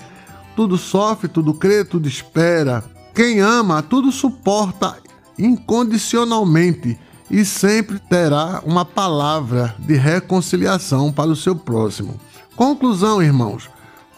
tudo 0.56 0.78
sofre, 0.78 1.28
tudo 1.28 1.54
crê, 1.54 1.84
tudo 1.84 2.08
espera. 2.08 2.84
Quem 3.14 3.40
ama, 3.40 3.82
tudo 3.82 4.12
suporta 4.12 4.98
incondicionalmente 5.38 6.98
e 7.30 7.44
sempre 7.44 7.98
terá 7.98 8.62
uma 8.66 8.86
palavra 8.86 9.74
de 9.80 9.96
reconciliação 9.96 11.12
para 11.12 11.32
o 11.32 11.36
seu 11.36 11.56
próximo. 11.56 12.20
Conclusão, 12.62 13.24
irmãos. 13.24 13.68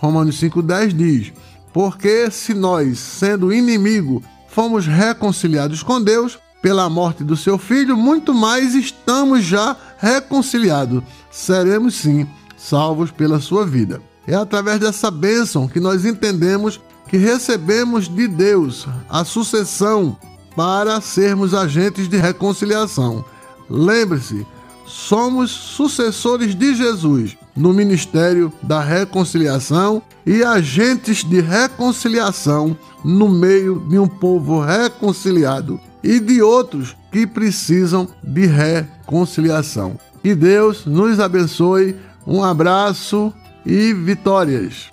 Romanos 0.01 0.35
5,10 0.35 0.87
diz: 0.89 1.33
Porque 1.71 2.29
se 2.29 2.53
nós, 2.53 2.99
sendo 2.99 3.53
inimigo, 3.53 4.21
fomos 4.49 4.85
reconciliados 4.85 5.81
com 5.81 6.01
Deus, 6.01 6.37
pela 6.61 6.89
morte 6.89 7.23
do 7.23 7.37
seu 7.37 7.57
filho, 7.57 7.95
muito 7.95 8.33
mais 8.33 8.75
estamos 8.75 9.45
já 9.45 9.77
reconciliados. 9.97 11.01
Seremos 11.31 11.95
sim 11.95 12.27
salvos 12.57 13.11
pela 13.11 13.39
sua 13.39 13.65
vida. 13.65 14.01
É 14.27 14.35
através 14.35 14.77
dessa 14.77 15.09
bênção 15.09 15.65
que 15.65 15.79
nós 15.79 16.03
entendemos 16.03 16.81
que 17.07 17.15
recebemos 17.15 18.13
de 18.13 18.27
Deus 18.27 18.85
a 19.09 19.23
sucessão 19.23 20.17
para 20.53 20.99
sermos 20.99 21.53
agentes 21.53 22.09
de 22.09 22.17
reconciliação. 22.17 23.23
Lembre-se, 23.69 24.45
somos 24.85 25.51
sucessores 25.51 26.55
de 26.55 26.75
Jesus 26.75 27.37
no 27.55 27.73
ministério 27.73 28.51
da 28.61 28.81
reconciliação 28.81 30.01
e 30.25 30.43
agentes 30.43 31.23
de 31.23 31.41
reconciliação 31.41 32.77
no 33.03 33.29
meio 33.29 33.79
de 33.89 33.99
um 33.99 34.07
povo 34.07 34.61
reconciliado 34.61 35.79
e 36.03 36.19
de 36.19 36.41
outros 36.41 36.95
que 37.11 37.25
precisam 37.27 38.07
de 38.23 38.45
reconciliação. 38.45 39.97
Que 40.21 40.33
Deus 40.33 40.85
nos 40.85 41.19
abençoe. 41.19 41.95
Um 42.25 42.43
abraço 42.43 43.33
e 43.65 43.93
vitórias. 43.93 44.91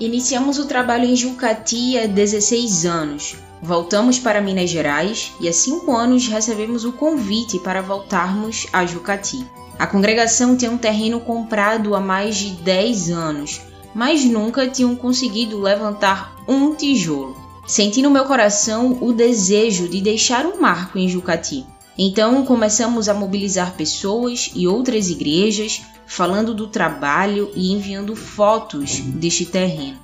Iniciamos 0.00 0.58
o 0.58 0.66
trabalho 0.66 1.04
em 1.04 1.16
Jucati 1.16 1.98
há 1.98 2.06
16 2.06 2.86
anos. 2.86 3.36
Voltamos 3.64 4.18
para 4.18 4.42
Minas 4.42 4.68
Gerais 4.68 5.32
e 5.40 5.48
há 5.48 5.52
cinco 5.52 5.96
anos 5.96 6.28
recebemos 6.28 6.84
o 6.84 6.92
convite 6.92 7.58
para 7.58 7.80
voltarmos 7.80 8.66
a 8.70 8.84
Jucati. 8.84 9.42
A 9.78 9.86
congregação 9.86 10.54
tem 10.54 10.68
um 10.68 10.76
terreno 10.76 11.18
comprado 11.18 11.94
há 11.94 12.00
mais 12.00 12.36
de 12.36 12.50
10 12.50 13.08
anos, 13.08 13.62
mas 13.94 14.22
nunca 14.22 14.68
tinham 14.68 14.94
conseguido 14.94 15.58
levantar 15.58 16.36
um 16.46 16.74
tijolo. 16.74 17.34
Senti 17.66 18.02
no 18.02 18.10
meu 18.10 18.26
coração 18.26 18.98
o 19.00 19.14
desejo 19.14 19.88
de 19.88 20.02
deixar 20.02 20.44
um 20.44 20.60
marco 20.60 20.98
em 20.98 21.08
Jucati. 21.08 21.64
Então 21.96 22.44
começamos 22.44 23.08
a 23.08 23.14
mobilizar 23.14 23.72
pessoas 23.72 24.50
e 24.54 24.68
outras 24.68 25.08
igrejas, 25.08 25.80
falando 26.06 26.52
do 26.52 26.66
trabalho 26.66 27.50
e 27.54 27.72
enviando 27.72 28.14
fotos 28.14 28.98
deste 29.00 29.46
terreno. 29.46 30.03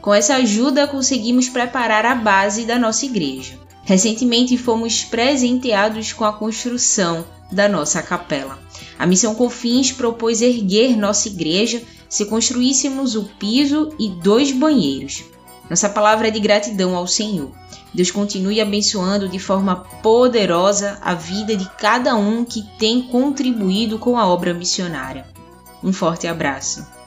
Com 0.00 0.14
essa 0.14 0.36
ajuda, 0.36 0.86
conseguimos 0.86 1.48
preparar 1.48 2.06
a 2.06 2.14
base 2.14 2.64
da 2.64 2.78
nossa 2.78 3.04
igreja. 3.04 3.58
Recentemente 3.84 4.56
fomos 4.56 5.04
presenteados 5.04 6.12
com 6.12 6.24
a 6.24 6.32
construção 6.32 7.24
da 7.50 7.68
nossa 7.68 8.02
capela. 8.02 8.58
A 8.98 9.06
Missão 9.06 9.34
Confins 9.34 9.92
propôs 9.92 10.40
erguer 10.40 10.96
nossa 10.96 11.28
igreja 11.28 11.82
se 12.08 12.26
construíssemos 12.26 13.14
o 13.14 13.24
piso 13.38 13.94
e 13.98 14.08
dois 14.08 14.52
banheiros. 14.52 15.24
Nossa 15.68 15.88
palavra 15.88 16.28
é 16.28 16.30
de 16.30 16.40
gratidão 16.40 16.96
ao 16.96 17.06
Senhor. 17.06 17.50
Deus 17.92 18.10
continue 18.10 18.60
abençoando 18.60 19.28
de 19.28 19.38
forma 19.38 19.76
poderosa 20.02 20.98
a 21.00 21.14
vida 21.14 21.56
de 21.56 21.68
cada 21.76 22.14
um 22.16 22.44
que 22.44 22.62
tem 22.78 23.02
contribuído 23.02 23.98
com 23.98 24.16
a 24.18 24.26
obra 24.26 24.54
missionária. 24.54 25.26
Um 25.82 25.92
forte 25.92 26.26
abraço. 26.26 26.99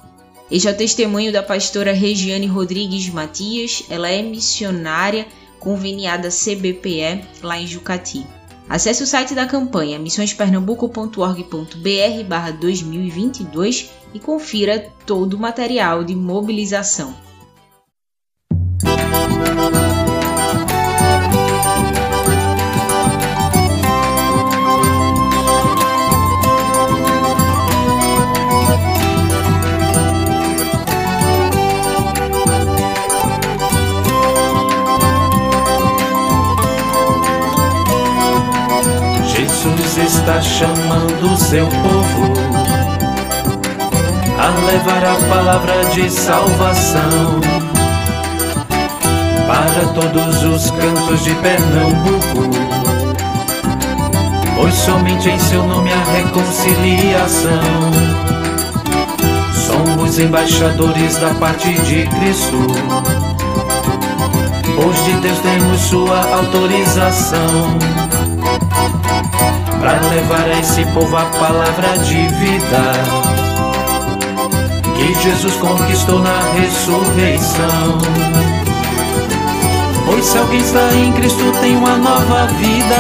Este 0.52 0.68
é 0.68 0.72
o 0.72 0.78
testemunho 0.78 1.32
da 1.32 1.42
pastora 1.42 1.94
Regiane 1.94 2.48
Rodrigues 2.48 3.08
Matias. 3.10 3.84
Ela 3.90 4.10
é 4.10 4.22
missionária 4.22 5.26
conveniada 5.60 6.30
CBPE 6.30 7.24
lá 7.42 7.60
em 7.60 7.66
Jucati. 7.66 8.28
Acesse 8.68 9.04
o 9.04 9.08
site 9.08 9.34
da 9.34 9.46
campanha 9.46 10.00
missõespernambuco.org.br 10.00 12.58
2022 12.60 13.90
e 14.14 14.20
confira 14.20 14.92
todo 15.06 15.36
o 15.36 15.40
material 15.40 16.04
de 16.04 16.16
mobilização. 16.16 17.16
Está 40.24 40.42
chamando 40.42 41.38
seu 41.38 41.68
povo 41.68 42.34
a 44.40 44.68
levar 44.72 45.04
a 45.04 45.16
palavra 45.28 45.84
de 45.94 46.10
salvação 46.10 47.42
para 49.46 49.86
todos 49.94 50.44
os 50.44 50.72
cantos 50.72 51.26
de 51.26 51.36
Pernambuco. 51.36 52.50
Pois 54.56 54.74
somente 54.76 55.30
em 55.30 55.38
seu 55.40 55.62
nome 55.68 55.92
a 55.92 56.04
reconciliação. 56.14 57.52
Somos 59.54 60.20
embaixadores 60.20 61.18
da 61.18 61.34
parte 61.34 61.74
de 61.82 62.08
Cristo. 62.08 62.66
Pois 64.74 65.04
de 65.04 65.12
Deus 65.20 65.40
temos 65.40 65.82
sua 65.82 66.20
autorização 66.38 67.78
para 69.84 70.00
levar 70.08 70.50
a 70.50 70.60
esse 70.60 70.86
povo 70.94 71.18
a 71.18 71.26
palavra 71.26 71.98
de 72.06 72.16
vida 72.16 72.84
que 74.96 75.14
Jesus 75.22 75.54
conquistou 75.56 76.20
na 76.20 76.40
ressurreição. 76.54 77.98
Pois 80.06 80.24
se 80.24 80.38
alguém 80.38 80.62
está 80.62 80.94
em 80.94 81.12
Cristo 81.12 81.52
tem 81.60 81.76
uma 81.76 81.98
nova 81.98 82.48
vida. 82.54 82.96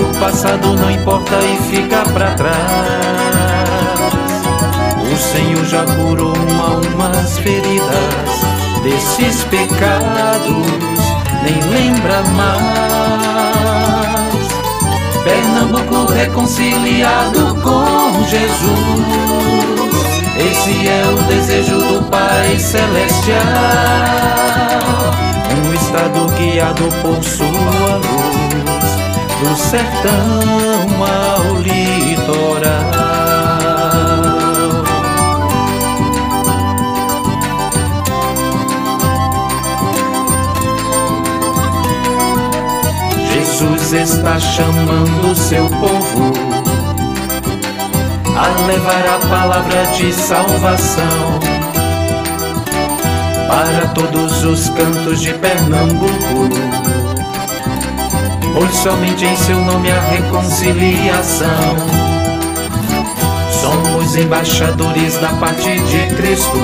O 0.00 0.20
passado 0.20 0.74
não 0.76 0.92
importa 0.92 1.34
e 1.42 1.56
fica 1.68 2.04
para 2.12 2.30
trás. 2.34 2.56
O 5.12 5.16
Senhor 5.16 5.64
já 5.64 5.84
curou 5.96 6.34
umas 6.94 7.36
feridas 7.38 7.82
desses 8.84 9.42
pecados, 9.44 10.66
nem 11.42 11.60
lembra 11.68 12.22
mais. 12.36 13.31
Pernambuco 15.24 16.12
reconciliado 16.12 17.54
com 17.62 18.24
Jesus. 18.24 18.62
Esse 20.36 20.88
é 20.88 21.04
o 21.06 21.16
desejo 21.28 21.78
do 21.78 22.02
Pai 22.10 22.58
Celestial. 22.58 23.38
Um 25.64 25.74
estado 25.74 26.26
guiado 26.36 26.88
por 27.02 27.22
sua 27.22 27.46
luz, 27.96 28.96
do 29.40 29.56
sertão 29.56 31.04
ao 31.04 31.56
litoral. 31.60 32.91
Está 43.94 44.40
chamando 44.40 45.36
seu 45.36 45.66
povo 45.68 46.32
a 48.34 48.66
levar 48.66 49.06
a 49.06 49.18
palavra 49.28 49.86
de 49.94 50.10
salvação 50.14 51.38
para 53.46 53.88
todos 53.88 54.44
os 54.44 54.70
cantos 54.70 55.20
de 55.20 55.34
Pernambuco. 55.34 56.48
Pois 58.54 58.74
somente 58.76 59.26
em 59.26 59.36
seu 59.36 59.60
nome 59.60 59.92
a 59.92 60.00
reconciliação. 60.00 61.76
Somos 63.60 64.16
embaixadores 64.16 65.18
da 65.18 65.28
parte 65.34 65.78
de 65.78 66.16
Cristo. 66.16 66.58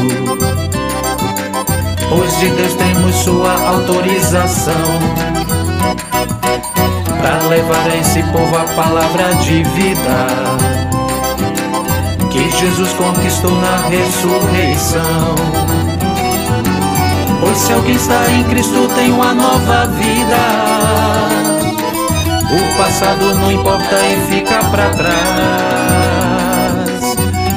Pois 2.09 2.39
de 2.39 2.49
Deus 2.49 2.73
temos 2.73 3.15
sua 3.17 3.53
autorização 3.69 5.28
para 7.21 7.47
levar 7.49 7.91
a 7.91 7.97
esse 7.97 8.23
povo 8.25 8.57
a 8.57 8.65
palavra 8.75 9.35
de 9.37 9.63
vida 9.63 10.79
que 12.31 12.51
Jesus 12.57 12.93
conquistou 12.93 13.51
na 13.61 13.77
ressurreição. 13.89 15.35
Pois 17.41 17.59
se 17.59 17.73
alguém 17.73 17.97
está 17.97 18.31
em 18.31 18.45
Cristo 18.45 18.89
tem 18.95 19.11
uma 19.13 19.35
nova 19.35 19.87
vida. 19.87 20.37
O 22.51 22.79
passado 22.79 23.35
não 23.35 23.53
importa 23.53 23.97
e 23.97 24.17
fica 24.31 24.59
para 24.71 24.91
trás. 24.91 25.09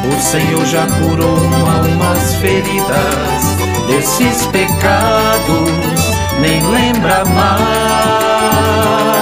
O 0.06 0.21
Senhor 0.21 0.65
já 0.65 0.86
curou 0.88 1.38
almas 1.38 2.36
feridas 2.36 3.52
desses 3.88 4.45
pecados, 4.47 5.69
nem 6.39 6.62
lembra 6.71 7.24
mais. 7.26 9.20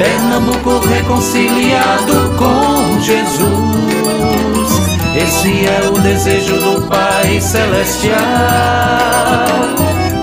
Pernambuco 0.00 0.78
reconciliado 0.86 2.34
com 2.38 2.98
Jesus. 3.00 3.50
Esse 5.14 5.66
é 5.66 5.90
o 5.90 5.98
desejo 6.00 6.56
do 6.56 6.80
Pai 6.88 7.38
Celestial. 7.38 8.16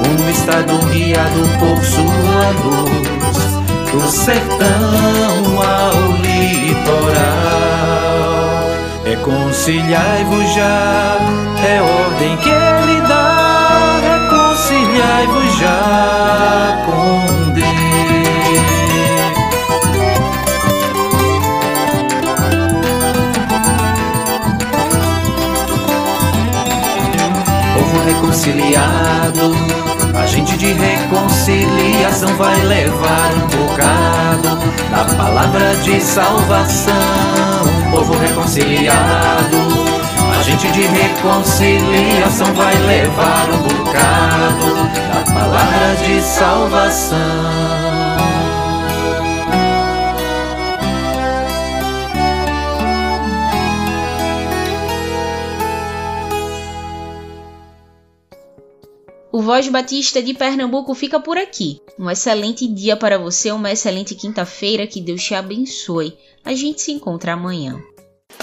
Um 0.10 0.30
estado 0.32 0.80
guiado 0.92 1.48
por 1.60 1.86
sua 1.86 2.50
luz, 2.64 3.38
do 3.92 4.02
sertão 4.10 5.62
ao 5.62 6.12
litoral. 6.24 7.14
Reconciliai-vos 9.06 10.56
já, 10.56 11.20
é 11.64 11.80
ordem 11.84 12.36
que 12.38 12.50
ele 12.50 13.02
dá. 13.08 14.00
Reconciliai-vos 14.02 15.56
já 15.60 16.84
com 16.84 17.52
Deus. 17.54 17.87
Reconciliado. 28.38 29.52
A 30.16 30.26
gente 30.28 30.58
de 30.58 30.74
reconciliação 30.74 32.36
vai 32.36 32.60
levar 32.64 33.32
um 33.34 33.48
bocado 33.48 34.60
da 34.92 35.06
palavra 35.16 35.76
de 35.78 36.00
salvação. 36.00 36.94
Povo 37.92 38.16
reconciliado. 38.18 39.58
A 40.38 40.44
gente 40.44 40.72
de 40.72 40.82
reconciliação 40.82 42.54
vai 42.54 42.76
levar 42.76 43.50
um 43.50 43.58
bocado 43.64 44.76
da 45.14 45.34
palavra 45.34 45.96
de 46.06 46.22
salvação. 46.22 47.87
Voz 59.48 59.70
Batista 59.70 60.22
de 60.22 60.34
Pernambuco 60.34 60.94
fica 60.94 61.22
por 61.22 61.38
aqui. 61.38 61.80
Um 61.98 62.10
excelente 62.10 62.68
dia 62.68 62.98
para 62.98 63.18
você, 63.18 63.50
uma 63.50 63.72
excelente 63.72 64.14
quinta-feira, 64.14 64.86
que 64.86 65.00
Deus 65.00 65.24
te 65.24 65.34
abençoe. 65.34 66.18
A 66.44 66.54
gente 66.54 66.82
se 66.82 66.92
encontra 66.92 67.32
amanhã. 67.32 67.82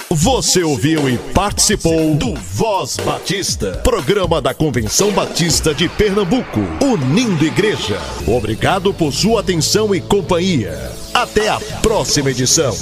Você 0.08 0.62
ouviu 0.64 1.06
e 1.06 1.18
participou 1.34 2.14
do 2.14 2.34
Voz 2.34 2.96
Batista, 2.96 3.82
programa 3.84 4.40
da 4.40 4.54
Convenção 4.54 5.12
Batista 5.12 5.74
de 5.74 5.90
Pernambuco, 5.90 6.60
unindo 6.82 7.44
igreja. 7.44 8.00
Obrigado 8.26 8.94
por 8.94 9.12
sua 9.12 9.42
atenção 9.42 9.94
e 9.94 10.00
companhia. 10.00 10.90
Até 11.12 11.50
a 11.50 11.60
próxima 11.82 12.30
edição. 12.30 12.74